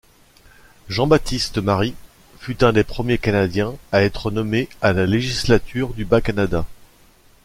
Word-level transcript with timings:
Jean-Baptiste-Marie 0.89 1.93
fut 2.39 2.63
un 2.63 2.73
des 2.73 2.83
premiers 2.83 3.19
Canadiens 3.19 3.75
à 3.91 4.01
être 4.01 4.31
nommés 4.31 4.67
à 4.81 4.93
la 4.93 5.05
législature 5.05 5.93
du 5.93 6.05
Bas-Canada. 6.05 6.65